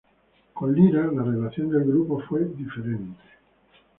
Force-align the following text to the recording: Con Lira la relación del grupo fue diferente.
Con 0.55 0.73
Lira 0.73 1.11
la 1.11 1.21
relación 1.21 1.69
del 1.69 1.83
grupo 1.83 2.19
fue 2.21 2.43
diferente. 2.45 3.21